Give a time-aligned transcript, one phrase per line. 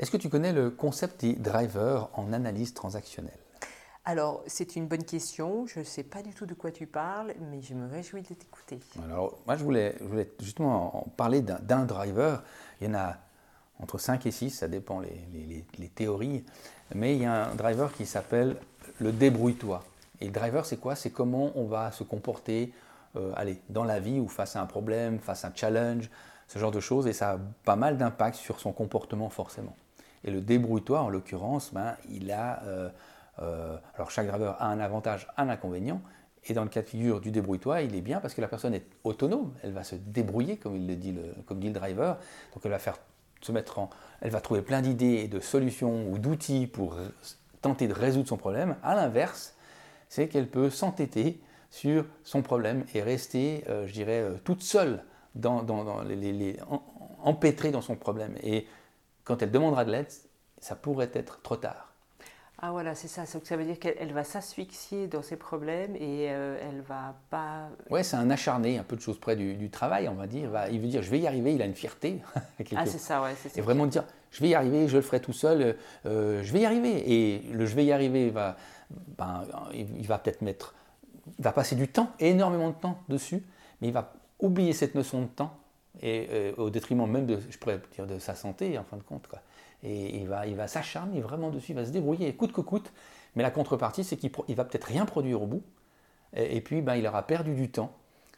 [0.00, 3.38] Est-ce que tu connais le concept des drivers en analyse transactionnelle?
[4.06, 5.66] Alors, c'est une bonne question.
[5.66, 8.28] Je ne sais pas du tout de quoi tu parles, mais je me réjouis de
[8.28, 8.78] t'écouter.
[9.04, 9.94] Alors, moi, je voulais,
[10.40, 12.42] justement en parler d'un driver.
[12.80, 13.18] Il y en a
[13.78, 16.46] entre 5 et 6, ça dépend les, théories.
[16.94, 18.56] Mais il y a un driver qui s'appelle
[19.00, 19.84] le débrouille-toi.
[20.22, 20.94] Et le driver, c'est quoi?
[20.94, 22.72] C'est comment on va se comporter
[23.16, 26.08] euh, allez, dans la vie ou face à un problème, face à un challenge,
[26.48, 27.06] ce genre de choses.
[27.06, 29.76] Et ça a pas mal d'impact sur son comportement, forcément.
[30.24, 32.62] Et le débrouille-toi, en l'occurrence, ben, il a.
[32.64, 32.88] Euh,
[33.40, 36.00] euh, alors chaque driver a un avantage, un inconvénient.
[36.44, 38.74] Et dans le cas de figure du débrouille-toi, il est bien parce que la personne
[38.74, 42.16] est autonome, elle va se débrouiller, comme, il le dit le, comme dit le driver.
[42.54, 42.98] Donc elle va faire
[43.42, 46.96] se mettre en, elle va trouver plein d'idées et de solutions ou d'outils pour
[47.60, 48.76] tenter de résoudre son problème.
[48.82, 49.54] À l'inverse,
[50.08, 51.40] c'est qu'elle peut s'entêter
[51.70, 55.64] sur son problème et rester, euh, je dirais, toute seule, dans,
[56.02, 56.56] les,
[57.22, 58.34] empêtrée dans son problème.
[58.42, 58.66] Et
[59.24, 60.08] quand elle demandera de l'aide,
[60.60, 61.90] ça pourrait être trop tard.
[62.62, 63.24] Ah voilà, c'est ça.
[63.24, 67.70] Ça veut dire qu'elle va s'asphyxier dans ses problèmes et euh, elle va pas.
[67.88, 70.50] Ouais, c'est un acharné, un peu de choses près du, travail, on va dire.
[70.70, 71.54] Il veut dire, je vais y arriver.
[71.54, 72.20] Il a une fierté.
[72.76, 73.34] ah c'est ça, ouais.
[73.56, 75.74] Et vraiment dire, je vais y arriver, je le ferai tout seul.
[76.04, 77.02] Euh, je vais y arriver.
[77.10, 78.56] Et le je vais y arriver va,
[79.16, 80.74] ben, il va peut-être mettre,
[81.38, 83.42] il va passer du temps, énormément de temps dessus,
[83.80, 85.59] mais il va oublier cette notion de temps
[86.02, 89.02] et euh, au détriment même de, je pourrais dire, de sa santé en fin de
[89.02, 89.26] compte.
[89.26, 89.40] Quoi
[89.82, 92.92] et il va, il va s'acharner vraiment dessus, il va se débrouiller coûte que coûte.
[93.36, 95.62] Mais la contrepartie, c'est qu'il ne va peut-être rien produire au bout.
[96.36, 97.92] Et, puis, ben, il aura perdu du temps.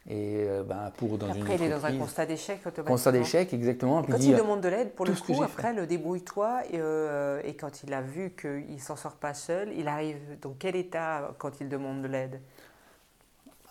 [0.09, 2.85] Et euh, ben, pour dans après, il est dans un constat d'échec automatiquement.
[2.85, 4.03] Constat d'échec, exactement.
[4.03, 6.63] Et quand il, demande de l'aide, pour le coup, après, le débrouille-toi.
[6.71, 10.17] Et, euh, et, quand il a vu qu'il ne s'en sort pas seul, il arrive
[10.41, 12.41] dans quel état quand il demande de l'aide?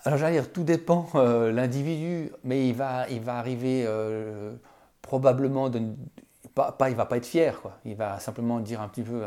[0.04, 3.86] Alors, j'allais dire, tout dépend euh, l'individu, mais il va, il va arriver
[5.00, 5.80] probablement de,
[6.54, 7.78] pas, pas, il va pas être fier, quoi.
[7.84, 9.22] Il va simplement dire un petit peu,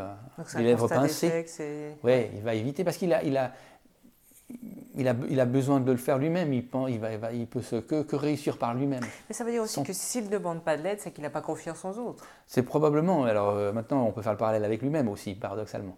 [0.56, 1.46] les lèvres pincées.
[2.02, 3.52] Ouais, il va éviter parce qu'il a, il a,
[4.94, 6.52] il a, il a besoin de le faire lui-même.
[6.52, 9.04] Il, il, va, il, peut se, que, que réussir par lui-même.
[9.28, 11.30] Mais ça veut dire aussi que s'il ne demande pas de l'aide, c'est qu'il n'a
[11.30, 12.24] pas confiance en autres.
[12.46, 13.24] C'est probablement.
[13.24, 15.96] Alors euh, maintenant, on peut faire le parallèle avec lui-même aussi, paradoxalement.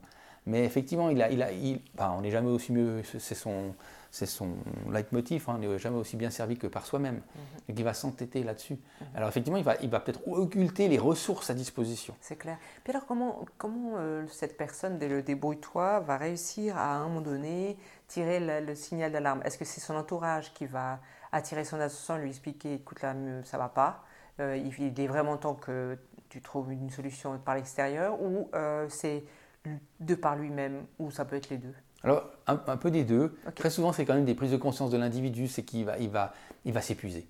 [0.49, 3.03] Mais effectivement, il a, il a, il, on n'est jamais aussi mieux.
[3.05, 3.75] C'est son,
[4.11, 4.49] c'est son
[4.91, 7.17] leitmotiv, hein, on n'est jamais aussi bien servi que par soi-même.
[7.17, 7.23] Mhm.
[7.69, 8.75] Donc il va s'entêter là-dessus.
[8.75, 9.07] Mhm.
[9.15, 12.15] Alors effectivement, il va, il va peut-être occulter les ressources à disposition.
[12.21, 12.57] C'est clair.
[12.83, 17.21] Puis alors comment, comment euh, cette personne, dès le débrouille-toi, va réussir à, un moment
[17.21, 17.77] donné
[18.07, 19.43] tirer le, signal d'alarme?
[19.45, 23.59] Est-ce que c'est son entourage qui va attirer son attention, lui expliquer, écoute là, ça
[23.59, 24.03] va pas,
[24.41, 25.99] euh, il, est vraiment temps que
[26.31, 29.25] tu trouves une solution par l'extérieur, ou euh, c'est
[30.01, 31.75] de par lui-même, ou ça peut être les deux
[32.05, 33.37] alors, un, peu des deux.
[33.57, 36.09] Très souvent, c'est quand même des prises de conscience de l'individu, c'est qu'il va, il
[36.09, 36.33] va,
[36.65, 37.27] il va s'épuiser.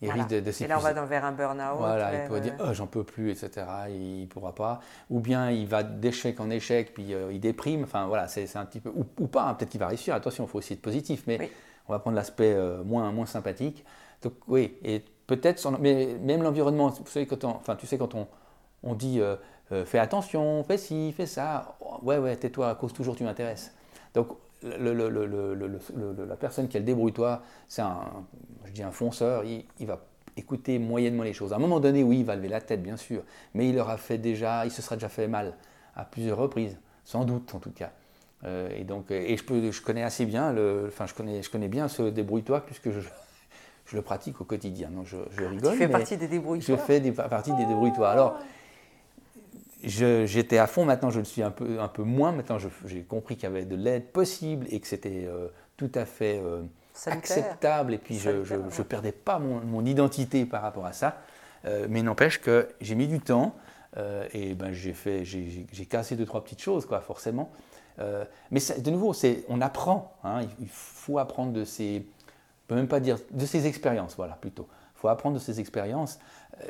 [0.00, 0.64] Il risque de, s'épuiser.
[0.64, 1.78] Et là, on va dans, vers un burn-out.
[1.78, 3.64] Voilà, il pourrait dire oh, j'en peux plus, etc.
[3.88, 4.80] Il ne pourra pas.
[5.08, 7.84] Ou bien il va d'échec en échec, puis euh, il déprime.
[7.84, 8.90] Enfin, voilà, c'est un petit peu.
[8.94, 10.14] Ou, pas, hein, peut-être qu'il va réussir.
[10.16, 11.52] Attention, il faut aussi être positif, mais
[11.86, 13.84] on va prendre l'aspect euh, moins, moins sympathique.
[14.22, 15.70] Donc, oui, et peut-être.
[15.78, 18.26] Mais même l'environnement, vous savez, quand on, enfin, tu sais, quand on,
[18.82, 19.36] on dit euh,
[19.84, 21.76] fais attention, fais ci, fais ça.
[22.02, 23.72] Ouais, ouais, tais-toi, à cause toujours tu m'intéresses.
[24.14, 24.28] Donc,
[24.62, 28.04] la personne qui a le débrouille-toi, c'est un,
[28.64, 30.00] je dis un fonceur, il, va
[30.36, 31.52] écouter moyennement les choses.
[31.52, 33.22] À un moment donné, oui, il va lever la tête, bien sûr,
[33.54, 35.54] mais il aura fait déjà, il se sera déjà fait mal
[35.94, 37.90] à plusieurs reprises, sans doute en tout cas.
[38.44, 41.50] Euh, et donc, et je, peux, je connais assez bien, le, enfin, je connais, je
[41.50, 43.00] connais bien ce débrouille-toi puisque je,
[43.86, 44.90] je, le pratique au quotidien.
[44.90, 45.72] Donc, je, je rigole.
[45.72, 46.76] Tu fais partie des débrouille-toi.
[46.76, 48.08] Je fais des, partie des débrouille-toi.
[48.08, 48.38] Alors,
[49.84, 52.32] j'étais à fond, maintenant je le suis un peu, un peu moins.
[52.32, 56.04] Maintenant j'ai compris qu'il y avait de l'aide possible et que c'était euh, tout à
[56.04, 56.62] fait euh,
[57.06, 57.94] acceptable.
[57.94, 61.18] Et puis je ne perdais pas mon, identité par rapport à ça.
[61.64, 63.54] Euh, mais n'empêche que j'ai mis du temps
[64.32, 67.52] et ben, j'ai cassé deux, trois petites choses, quoi, forcément.
[67.98, 69.14] mais de nouveau,
[69.48, 70.16] on apprend.
[70.24, 70.40] Hein.
[70.60, 72.06] il faut apprendre de ces.
[72.68, 73.18] peut même pas dire.
[73.30, 74.66] de ces expériences, voilà, plutôt.
[74.96, 76.18] Il faut apprendre de ces expériences.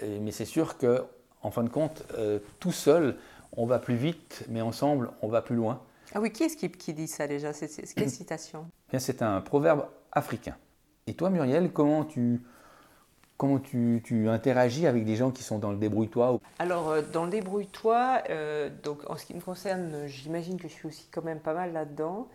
[0.03, 1.05] mais c'est sûr que
[1.43, 3.17] en fin de compte, euh, tout seul,
[3.57, 5.81] on va plus vite, mais ensemble, on va plus loin.
[6.15, 7.53] Ah oui, qui est-ce qui, dit ça déjà?
[7.53, 8.67] C'est quelle citation?
[8.99, 10.57] C'est un proverbe africain.
[11.07, 12.43] Et toi, Muriel, comment tu,
[13.37, 17.31] comment tu, interagis avec des gens qui sont dans le débrouille-toi Alors, euh, dans le
[17.31, 21.41] débrouille-toi, euh, donc en ce qui me concerne, j'imagine que je suis aussi quand même
[21.41, 22.29] pas mal là-dedans.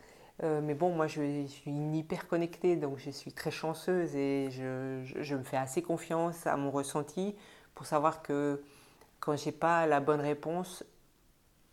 [0.43, 5.35] mais bon, moi, je, suis hyper connectée, donc je suis très chanceuse et je, je,
[5.35, 7.35] me fais assez confiance à mon ressenti
[7.73, 8.61] pour savoir que
[9.19, 10.83] quand j'ai pas la bonne réponse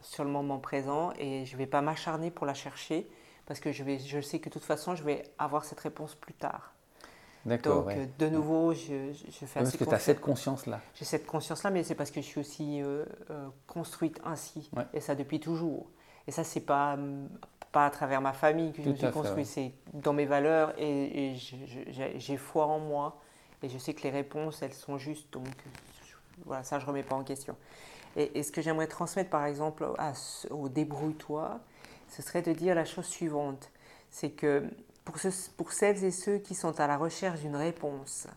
[0.03, 3.09] sur le moment présent et je vais pas m'acharner pour la chercher
[3.47, 6.15] parce que je, vais, je sais que de toute façon je vais avoir cette réponse
[6.15, 6.75] plus tard.
[7.47, 7.85] D'accord.
[7.85, 10.81] Donc, euh, de nouveau, je, je fais Parce que tu as cette conscience-là.
[10.95, 14.85] J'ai cette conscience-là, mais c'est parce que je suis aussi euh, euh, construite ainsi, Ouais.
[14.95, 15.91] et ça depuis toujours.
[16.27, 17.29] Et ça, c'est pas, hum,
[17.71, 21.35] pas à travers ma famille que je me suis construite, c'est dans mes valeurs, et,
[22.17, 23.21] j'ai foi en moi,
[23.63, 25.47] et je sais que les réponses, elles sont justes, donc
[26.03, 26.04] je-
[26.45, 27.57] voilà, ça, je remets pas en question.
[28.17, 29.87] Et, ce que j'aimerais transmettre, par exemple,
[30.51, 31.61] au débrouille-toi,
[32.09, 33.71] ce serait de dire la chose suivante,
[34.11, 34.65] c'est que
[35.05, 35.17] pour,
[35.57, 38.29] pour celles et ceux qui sont à la recherche d'une réponse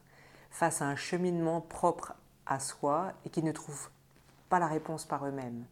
[0.50, 2.14] face à un cheminement propre
[2.48, 3.90] à soi et qui ne trouvent
[4.50, 5.66] pas la réponse par eux-mêmes,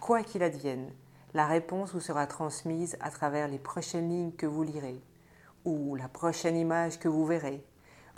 [0.00, 0.90] quoi qu'il advienne,
[1.34, 5.02] la réponse vous sera transmise à travers les prochaines lignes que vous lirez,
[5.66, 7.62] ou la prochaine image que vous verrez,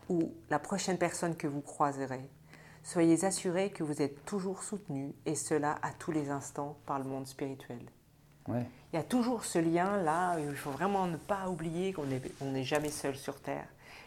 [0.08, 2.30] ou la prochaine personne que vous croiserez.
[2.82, 7.04] Soyez assurés que vous êtes toujours soutenu, et cela à tous les instants par le
[7.04, 7.80] monde spirituel.
[8.48, 8.66] Ouais.
[8.92, 12.62] Il y a toujours ce lien-là, il faut vraiment ne pas oublier qu'on n'est on
[12.62, 13.66] jamais seul sur Terre.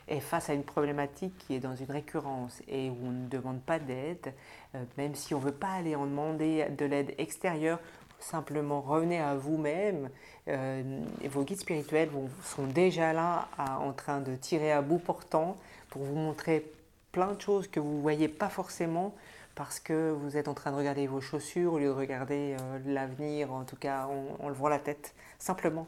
[0.10, 3.62] Et face à une problématique qui est dans une récurrence et où on ne demande
[3.62, 4.34] pas d'aide,
[4.76, 7.80] euh, même si on ne veut pas aller en demander de l'aide extérieure,
[8.20, 10.10] simplement revenez à vous-même.
[10.50, 11.00] euh,
[11.30, 15.56] vos guides spirituels vont- sont déjà là à- en train de tirer à bout portant
[15.90, 16.70] pour vous montrer
[17.14, 19.14] plein de choses que vous ne voyez pas forcément
[19.56, 22.80] parce que vous êtes en train de regarder vos chaussures au lieu de regarder euh,
[22.88, 25.88] l'avenir, en tout cas en, en levant la tête, simplement.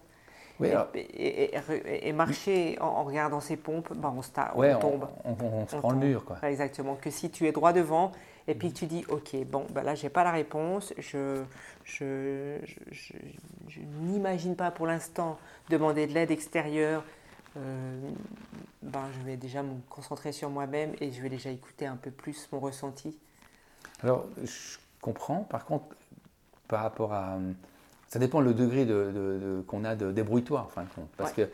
[0.60, 4.30] Oui, et, alors- et- et- et marcher en, en regardant ces pompes, ben on, se
[4.30, 5.08] ta- on Ouais, tombe.
[5.26, 6.38] on- on- on se prend le mur, quoi.
[6.44, 6.96] Exactement.
[6.96, 8.12] Que si tu es droit devant
[8.48, 11.42] et puis que tu dis, ok, bon, ben là, j'ai pas la réponse, je,
[11.84, 13.14] je, je, je-
[13.68, 15.38] je n'imagine pas pour l'instant
[15.70, 17.04] demander de l'aide extérieure.
[17.58, 18.00] euh,
[18.86, 22.12] ben, je vais déjà me concentrer sur moi-même et je vais déjà écouter un peu
[22.12, 23.18] plus mon ressenti.
[24.04, 25.42] Alors, je comprends.
[25.44, 25.86] Par contre,
[26.68, 27.38] par rapport à.
[28.08, 31.10] Ça dépend le degré de, de- de- qu'on a de débrouille-toi, en fin de compte.
[31.18, 31.50] Parce que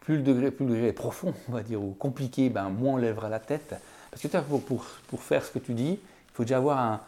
[0.00, 2.94] plus le, degré, plus le degré est profond, on va dire, ou compliqué, ben, moins
[2.94, 3.74] on lèvera la tête.
[4.10, 6.78] Parce que toi, pour, pour, pour faire ce que tu dis, il faut déjà avoir
[6.78, 7.00] un,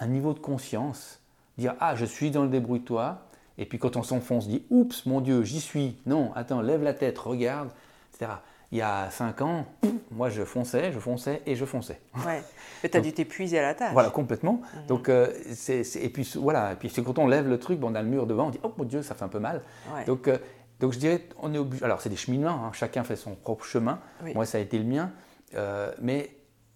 [0.00, 1.18] un niveau de conscience.
[1.58, 3.18] Dire Ah, je suis dans le débrouille-toi.
[3.58, 5.96] Et puis quand on s'enfonce, dit Oups, mon Dieu, j'y suis.
[6.06, 7.68] Non, attends, lève la tête, regarde,
[8.12, 8.32] etc.
[8.72, 9.66] Il y a cinq ans,
[10.12, 12.00] moi je fonçais, je fonçais et je fonçais.
[12.24, 12.40] Ouais.
[12.82, 13.92] Mais tu as dû t'épuiser à la tâche.
[13.92, 14.60] Voilà, complètement.
[14.86, 17.90] Donc, euh, c'est, et puis voilà, et puis c'est quand on lève le truc, bon,
[17.90, 19.62] on a le mur devant, on dit oh mon Dieu, ça fait un peu mal.
[19.92, 20.04] Ouais.
[20.04, 20.38] Donc, euh,
[20.78, 21.84] donc je dirais, on est obligé.
[21.84, 23.98] Alors c'est des cheminements, hein, chacun fait son propre chemin.
[24.24, 24.34] Oui.
[24.34, 25.10] Moi, ça a été le mien,
[25.56, 26.30] Euh, mais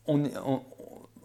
[0.06, 0.62] on ne on,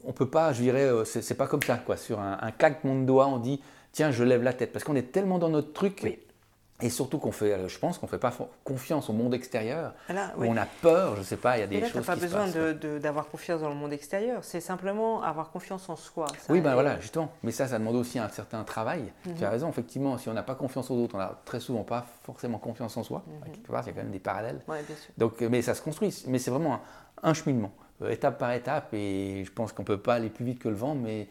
[0.04, 1.98] on peut pas, je dirais, c'est, c'est pas comme ça quoi.
[1.98, 3.60] Sur un, un claquement de doigts, on dit
[3.92, 6.02] tiens, je lève la tête, parce qu'on est tellement dans notre truc.
[6.04, 6.20] Oui.
[6.82, 8.32] Et surtout qu'on fait, euh, je pense qu'on fait pas
[8.64, 10.48] confiance au monde extérieur, Là, oui.
[10.50, 12.16] on a peur, je sais pas, il y a des Mais là, tu choses n'as
[12.16, 12.48] pas besoin
[13.00, 14.44] d'avoir confiance dans le monde extérieur.
[14.44, 16.28] C'est simplement avoir confiance en soi.
[16.28, 17.32] Ça, Oui, ben voilà, justement.
[17.44, 19.12] Mais ça, ça demande aussi un certain travail.
[19.26, 19.36] Mhm.
[19.36, 21.84] Tu as raison, effectivement, si on n'a pas confiance aux autres, on n'a très souvent
[21.84, 23.24] pas forcément confiance en soi.
[23.52, 24.62] Quelque part, il y a quand même des parallèles.
[24.68, 25.14] Ouais, bien sûr.
[25.18, 26.24] Donc, euh, mais ça se construit.
[26.28, 26.82] Mais c'est vraiment un,
[27.30, 27.72] un cheminement,
[28.02, 28.94] euh, étape par étape.
[28.94, 30.96] Et je pense qu'on ne peut pas aller plus vite que le vent.
[30.96, 31.28] Mais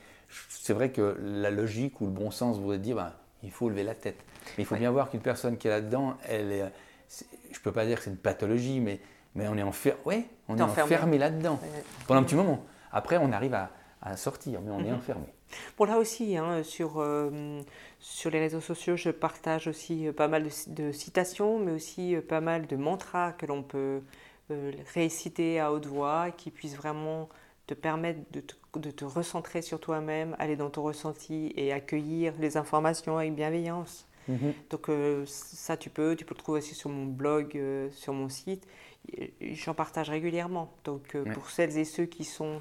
[0.51, 3.13] c'est vrai que la logique ou le bon sens voudrait dire ben,
[3.43, 4.19] il faut lever la tête.
[4.57, 4.81] Mais il faut Ouais.
[4.81, 6.65] bien voir qu'une personne qui est là-dedans, elle est,
[7.51, 9.01] je ne peux pas dire que c'est une pathologie, mais,
[9.35, 9.97] mais on est, enfer...
[10.05, 10.95] ouais, on est enfermé.
[10.95, 11.83] enfermé là-dedans Ouais.
[12.07, 12.65] pendant un petit moment.
[12.93, 13.71] Après, on arrive à,
[14.03, 14.97] à sortir, mais on est Mhm.
[14.97, 15.27] enfermé.
[15.79, 17.61] Bon, là aussi, hein, sur, euh,
[18.01, 20.51] sur les réseaux sociaux, je partage aussi euh, pas mal de,
[20.87, 24.03] de citations, mais aussi euh, pas mal de mantras que l'on peut
[24.51, 27.29] euh, réciter à haute voix, qui puissent vraiment
[27.69, 32.33] te permettre de te, de te recentrer sur toi-même, aller dans ton ressenti et accueillir
[32.41, 34.07] les informations avec bienveillance.
[34.27, 34.53] Mhm.
[34.71, 38.13] Donc euh, ça, tu peux, tu peux le trouver aussi sur mon blog, euh, sur
[38.15, 38.67] mon site.
[39.41, 40.73] J'en partage régulièrement.
[40.85, 41.33] Donc euh, Ouais.
[41.33, 42.61] pour celles et ceux qui sont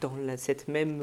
[0.00, 1.00] dans la- cette même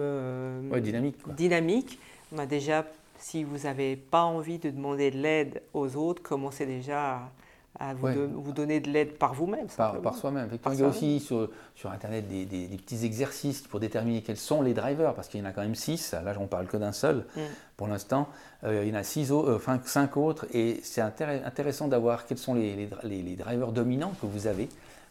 [0.71, 1.21] Ouais, dynamique.
[1.23, 1.33] Quoi.
[1.33, 1.99] dynamique,
[2.31, 2.85] bah déjà,
[3.17, 7.31] si vous n'avez pas envie de demander de l'aide aux autres, commencez déjà à,
[7.79, 8.15] à vous, Ouais.
[8.15, 9.67] don- vous donner de l'aide par vous-même.
[9.77, 10.49] Par, soi-même.
[10.71, 14.37] Il y a aussi sur, sur Internet des, des- des petits exercices pour déterminer quels
[14.37, 16.13] sont les drivers, parce qu'il y en a quand même six.
[16.13, 17.39] Là, j'en parle que d'un seul Mm.
[17.77, 18.27] pour l'instant.
[18.63, 22.25] Euh, il y en a six euh, enfin, cinq autres, et c'est intér- intéressant d'avoir
[22.25, 24.67] quels sont les, les, drivers dominants que vous avez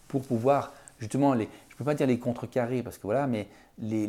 [0.09, 3.49] pour pouvoir justement les, je ne peux pas dire les contrecarrer, parce que voilà, mais
[3.79, 4.05] les,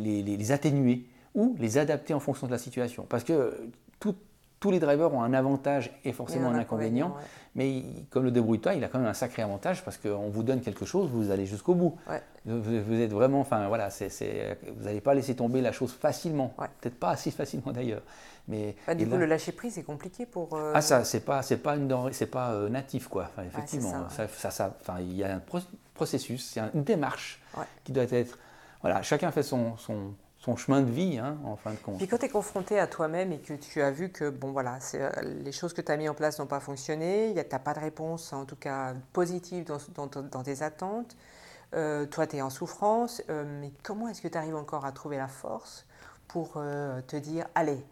[0.52, 1.04] atténuer
[1.34, 3.06] ou les adapter en fonction de la situation.
[3.08, 3.56] Parce que
[3.98, 4.14] tout-
[4.62, 7.08] tous les drivers ont un avantage et forcément un inconvénient.
[7.08, 7.22] ouais.
[7.56, 10.42] Mais il- comme le débrouille-toi, il a quand même un sacré avantage parce qu'on vous
[10.44, 11.96] donne quelque chose, vous allez jusqu'au bout.
[12.08, 12.22] Ouais.
[12.46, 15.92] Vous, vous êtes vraiment, enfin voilà, c'est, c'est- vous n'allez pas laisser tomber la chose
[15.92, 16.54] facilement.
[16.58, 16.68] Ouais.
[16.80, 18.02] Peut-être pas assez facilement d'ailleurs.
[18.48, 20.54] Mais Bah, du coup, là- le lâcher prise est compliqué pour.
[20.54, 23.24] euh, ah ça, c'est pas, c'est pas une c'est pas euh, natif quoi.
[23.24, 25.58] Enfin, c'est effectivement, ça, ça, ça, enfin, il y a un pro-
[25.94, 27.40] processus, il y a une démarche
[27.84, 28.38] qui doit être.
[28.80, 31.98] Voilà, chacun fait son, son, son chemin de vie, hein, en fin de compte.
[31.98, 34.78] Puis quand tu es confronté à toi-même et que tu as vu que bon voilà,
[34.94, 35.10] euh,
[35.44, 37.78] les choses que tu as mis en place n'ont pas fonctionné, tu n'as pas de
[37.78, 41.16] réponse, en tout cas positive dans, dans, tes attentes,
[41.74, 44.90] euh, toi tu es en souffrance, euh, mais comment est-ce que tu arrives encore à
[44.90, 45.86] trouver la force
[46.26, 47.84] pour te dire, allez,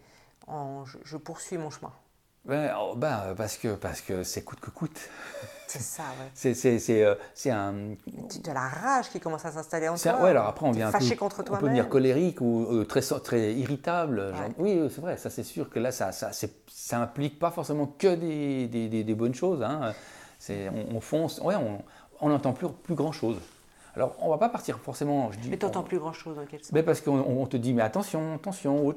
[1.05, 1.93] je, poursuis mon chemin?
[2.47, 5.11] Ben, oh, ben, parce que parce que c'est coûte que coûte.
[5.71, 6.55] C'est ça, ouais.
[6.55, 7.15] C'est euh,
[7.47, 7.73] un.
[7.73, 10.21] De la rage qui commence à s'installer en toi.
[10.21, 10.91] Ouais, alors après, on vient.
[10.91, 11.57] Fâché contre toi.
[11.57, 14.35] On peut devenir colérique ou euh, très, très irritable.
[14.59, 18.15] oui, c'est vrai, ça c'est sûr que là, ça, ça, ça implique pas forcément que
[18.17, 19.63] des, des, des, bonnes choses.
[19.63, 19.95] Hein.
[20.49, 21.55] On, on, fonce, ouais,
[22.21, 23.37] on n'entend plus, plus grand chose.
[23.97, 25.33] Alors, on ne va pas partir forcément.
[25.33, 27.73] Je dis, mais tu n'entends plus grand-chose dans quel sens mais Parce qu'on te dit,
[27.75, 28.95] mais attention, attention,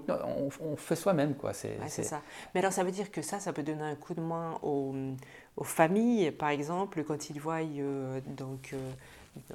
[0.61, 1.35] on, fait soi-même.
[1.35, 1.53] quoi.
[1.53, 2.21] C'est ça.
[2.53, 4.93] Mais alors, ça veut dire que ça, ça peut donner un coup de main aux,
[5.63, 8.77] familles, par exemple, quand ils voient euh, donc, euh,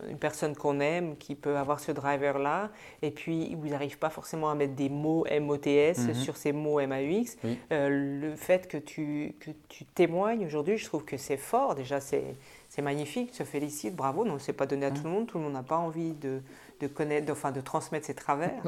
[0.08, 2.70] une personne qu'on aime qui peut avoir ce driver-là,
[3.02, 6.14] et puis vous n'arrivez pas forcément à mettre des mots MOTS mhm.
[6.14, 7.36] sur ces mots MAUX.
[7.72, 7.88] Euh,
[8.20, 11.74] le fait que tu, que tu témoignes aujourd'hui, je trouve que c'est fort.
[11.74, 12.36] Déjà, c'est
[12.78, 14.24] c'est magnifique, se félicite, bravo.
[14.24, 15.26] Non, c'est pas donné à tout le monde.
[15.26, 16.40] Tout le monde n'a pas envie de,
[16.80, 18.62] de connaître, enfin de transmettre ses travers.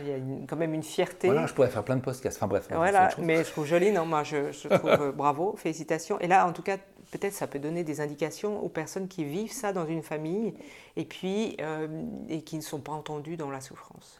[0.00, 0.16] Il y a
[0.48, 1.28] quand même une fierté.
[1.28, 2.36] Voilà, je pourrais faire plein de podcasts.
[2.36, 2.66] Enfin bref.
[2.72, 3.92] Voilà, mais je trouve joli.
[3.92, 6.18] Non, moi je, trouve euh, bravo, félicitations.
[6.18, 6.78] Et là, en tout cas,
[7.12, 10.54] peut-être ça peut donner des indications aux personnes qui vivent ça dans une famille
[10.96, 11.86] et puis euh,
[12.28, 14.18] et qui ne sont pas entendues dans la souffrance.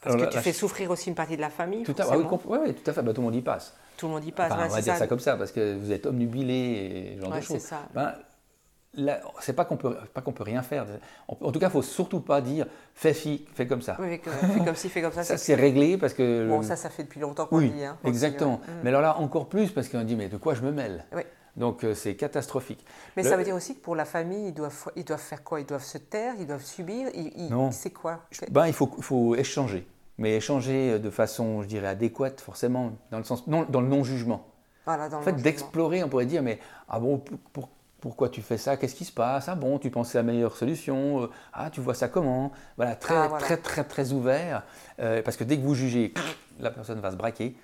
[0.00, 1.84] Parce que tu fais souffrir aussi une partie de la famille.
[1.84, 3.02] Tout à, oui, oui, tout à fait.
[3.02, 3.76] Bah, tout le monde y passe.
[3.96, 4.50] Tout le monde y passe.
[4.52, 5.06] on va dire ça.
[5.06, 6.54] comme ça parce que vous êtes omnubilé
[7.14, 7.60] et genre de choses.
[7.60, 7.82] Ça.
[7.94, 8.12] Ben,
[9.40, 10.86] c'est pas qu'on peut pas qu'on peut rien faire.
[11.28, 13.96] En, tout cas, il faut surtout pas dire fais ci, fais comme ça.
[13.98, 15.22] Oui, fais comme ci, fais comme ça.
[15.24, 16.48] ça c'est réglé parce que.
[16.48, 17.84] Bon, ça, ça fait depuis longtemps qu'on oui, dit.
[17.84, 18.56] Hein, exactement.
[18.56, 18.70] Mm.
[18.84, 21.04] Mais alors là, encore plus parce qu'on dit mais de quoi je me mêle?
[21.14, 21.22] Oui.
[21.56, 22.84] Donc euh, c'est catastrophique.
[23.16, 25.60] Mais ça veut dire aussi que pour la famille, ils doivent, ils doivent faire quoi?
[25.60, 27.08] Ils doivent se taire, ils doivent subir.
[27.14, 27.70] Ils, non.
[27.70, 28.20] C'est quoi?
[28.50, 29.86] Ben, il faut, faut échanger,
[30.18, 34.02] mais échanger de façon, je dirais, adéquate, forcément, dans le sens, non, dans le non
[34.02, 34.46] jugement.
[34.86, 36.58] Voilà, dans en fait, d'explorer, on pourrait dire, mais
[36.88, 37.22] ah bon,
[37.52, 37.68] pour,
[38.02, 38.76] pourquoi tu fais ça?
[38.76, 39.48] Qu'est-ce qui se passe?
[39.48, 41.22] Ah bon, tu penses la meilleure solution?
[41.22, 42.50] Euh, Ah, tu vois ça comment?
[42.76, 44.64] Voilà, très, ah, très, très, très ouvert.
[44.98, 46.12] Euh, parce que dès que vous jugez,
[46.58, 47.54] la personne va se braquer.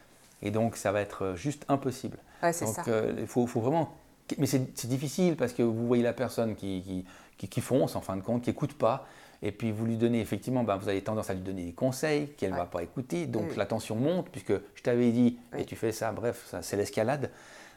[0.41, 2.19] Et donc, ça va être juste impossible.
[2.41, 3.93] Ouais, donc, euh, il faut, faut, vraiment.
[4.39, 7.05] Mais c'est difficile parce que vous voyez la personne qui,
[7.37, 9.09] qui, qui, fonce, en fin de compte, qui n'écoute pas.
[9.43, 12.29] Et puis vous lui donnez, effectivement, ben, vous avez tendance à lui donner des conseils
[12.37, 13.27] qu'elle ne va pas écouter.
[13.27, 17.31] Donc la tension monte, puisque je t'avais dit, et tu fais ça, bref, c'est l'escalade.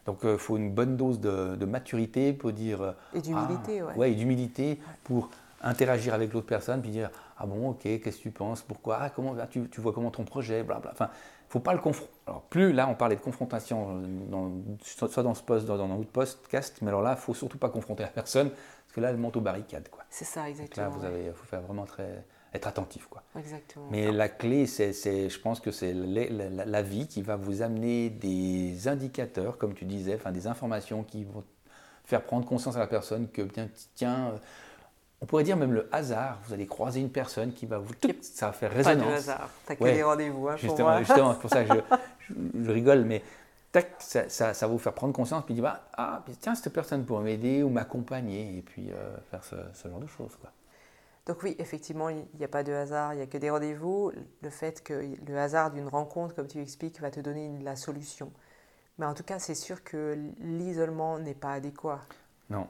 [0.05, 2.81] Donc il euh, faut une bonne dose de, maturité pour dire...
[2.81, 4.11] Euh, et d'humilité, ah, ouais.
[4.11, 5.29] et d'humilité pour
[5.61, 9.09] interagir avec l'autre personne, puis dire ah bon ok qu'est-ce que tu penses pourquoi ah,
[9.09, 11.09] comment tu, tu, vois comment ton projet bla enfin
[11.49, 12.11] faut pas le confronter.
[12.27, 15.97] Alors plus là on parlait de confrontation dans, soit dans ce poste dans, dans un
[15.97, 19.17] autre podcast mais alors là faut surtout pas confronter la personne parce que là elle
[19.17, 20.03] monte aux barricades quoi.
[20.09, 23.07] C'est ça exactement là vous avez faut faire vraiment très être attentif.
[23.07, 23.23] Quoi.
[23.37, 23.87] Exactement.
[23.91, 28.87] Mais la clé, c'est, je pense que c'est la, vie qui va vous amener des
[28.87, 31.43] indicateurs, comme tu disais, enfin des informations qui vont
[32.03, 34.33] faire prendre conscience à la personne que, bien, tiens,
[35.21, 37.93] on pourrait dire même le hasard, vous allez croiser une personne qui va vous...
[38.21, 39.03] Ça va faire résonance.
[39.03, 41.73] Pas de hasard, t'as que des rendez-vous hein, justement, pour Justement, c'est pour ça que
[42.29, 43.23] je, rigole, mais
[43.71, 47.05] tac, ça, ça, va vous faire prendre conscience, puis dire, bah, ah, tiens, cette personne
[47.05, 50.35] pourrait m'aider ou m'accompagner, et puis euh, faire ce, ce, genre de choses.
[50.41, 50.51] Quoi.
[51.25, 54.11] Donc oui, effectivement, il n'y a pas de hasard, il n'y a que des rendez-vous.
[54.41, 54.93] Le fait que
[55.27, 58.31] le hasard d'une rencontre, comme tu expliques, va te donner la solution.
[58.97, 62.01] Mais en tout cas, c'est sûr que l'isolement n'est pas adéquat.
[62.51, 62.67] Non,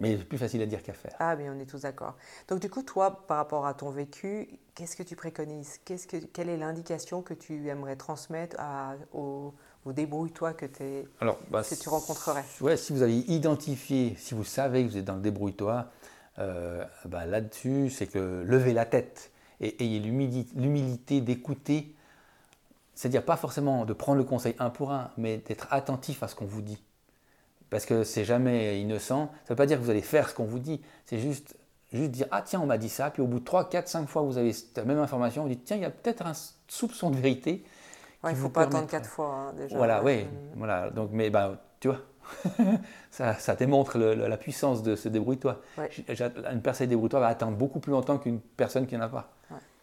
[0.00, 1.14] mais c'est plus facile à dire qu'à faire.
[1.20, 2.16] Ah, mais on est tous d'accord.
[2.48, 5.78] Donc du coup, toi, par rapport à ton vécu, qu'est-ce que tu préconises?
[5.84, 9.54] Qu'est-ce que, Quelle est l'indication que tu aimerais transmettre à, au,
[9.86, 10.66] débrouille-toi que,
[11.20, 12.44] Alors, bah, que tu rencontrerais?
[12.60, 15.86] Ouais, si vous avez identifié, si vous savez que vous êtes dans le débrouille-toi,
[16.38, 21.94] euh, bah, là-dessus, c'est que levez la tête et ayez l'humilité d'écouter,
[22.94, 26.34] c'est-à-dire pas forcément de prendre le conseil un pour un, mais d'être attentif à ce
[26.34, 26.82] qu'on vous dit.
[27.70, 29.26] Parce que c'est jamais innocent.
[29.26, 31.56] Ça ne veut pas dire que vous allez faire ce qu'on vous dit, c'est juste,
[31.92, 33.10] juste dire Ah, tiens, on m'a dit ça.
[33.10, 35.64] Puis au bout de 3, 4, 5 fois, vous avez la même information, vous dites
[35.64, 36.34] Tiens, il y a peut-être un
[36.68, 37.64] soupçon de vérité.
[38.24, 39.76] il ne faut pas attendre 4 fois hein, déjà.
[39.76, 40.26] Voilà, oui.
[40.54, 40.90] Voilà.
[40.90, 42.78] Donc, mais ben, tu vois,
[43.38, 45.60] ça, démontre la puissance de ce débrouille-toi.
[46.52, 49.32] Une personne débrouille-toi va attendre beaucoup plus longtemps qu'une personne qui n'en a pas.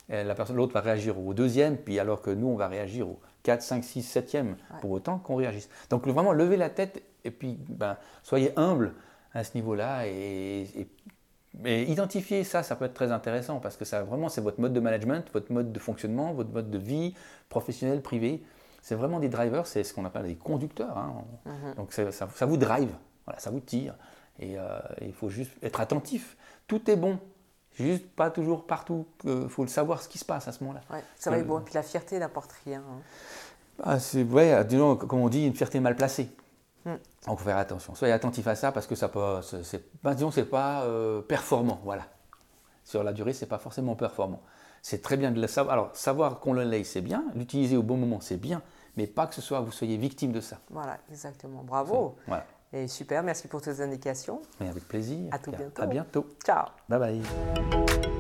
[0.09, 3.19] La personne, l'autre va réagir au deuxième, puis alors que nous, on va réagir au
[3.43, 5.69] 4, 5, 6, 7e, pour autant qu'on réagisse.
[5.89, 8.93] Donc vraiment, levez la tête et puis ben, soyez humble
[9.33, 10.87] à ce niveau-là et,
[11.65, 14.73] et, identifier ça, ça peut être très intéressant parce que ça vraiment, c'est votre mode
[14.73, 17.13] de management, votre mode de fonctionnement, votre mode de vie
[17.49, 18.43] professionnelle, privée
[18.83, 20.97] c'est vraiment des drivers, c'est ce qu'on appelle des conducteurs.
[20.97, 21.23] Hein.
[21.45, 21.73] Mhm.
[21.75, 22.91] Donc ça, vous drive,
[23.25, 23.95] voilà, ça vous tire.
[24.39, 26.37] Et euh, il faut juste être attentif.
[26.67, 27.17] Tout est bon
[27.75, 29.07] Juste pas toujours partout.
[29.23, 30.81] Il faut le savoir ce qui se passe à ce moment-là.
[30.95, 32.81] Ouais, c'est vrai, bon, puis la fierté n'apporte rien.
[32.81, 33.01] hein.
[33.81, 36.29] Ah, c'est, ouais, disons, comme on dit, une fierté mal placée.
[36.85, 36.91] Mm.
[37.25, 37.95] Donc, faut faire attention.
[37.95, 41.79] Soyez attentif à ça parce que ça peut, c'est, ben, disons, c'est pas euh, performant.
[41.83, 42.03] Voilà.
[42.83, 44.43] Sur la durée, c'est pas forcément performant.
[44.83, 45.73] C'est très bien de le savoir.
[45.73, 47.23] Alors, savoir qu'on le laye, c'est bien.
[47.35, 48.61] L'utiliser au bon moment, c'est bien.
[48.97, 50.59] Mais pas que ce soit vous soyez victime de ça.
[50.69, 51.63] Voilà, exactement.
[51.63, 52.17] Bravo.
[52.27, 52.45] Voilà.
[52.73, 54.41] Et super, merci pour tes indications.
[54.59, 55.29] Mais avec plaisir.
[55.31, 55.81] À tout Et bientôt.
[55.81, 56.27] À bientôt.
[56.43, 56.65] Ciao.
[56.89, 58.12] Bye bye.